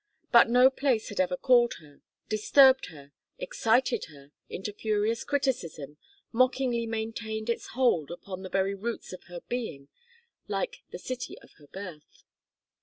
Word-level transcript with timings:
But 0.31 0.49
no 0.49 0.71
place 0.71 1.09
had 1.09 1.19
ever 1.19 1.37
called 1.37 1.75
her, 1.75 2.01
disturbed 2.27 2.87
her, 2.87 3.11
excited 3.37 4.05
her 4.05 4.31
into 4.49 4.73
furious 4.73 5.23
criticism, 5.23 5.97
mockingly 6.31 6.87
maintained 6.87 7.51
its 7.51 7.67
hold 7.77 8.09
upon 8.09 8.41
the 8.41 8.49
very 8.49 8.73
roots 8.73 9.13
of 9.13 9.25
her 9.25 9.41
being, 9.41 9.89
like 10.47 10.77
the 10.89 10.97
city 10.97 11.37
of 11.41 11.51
her 11.59 11.67
birth. 11.67 12.23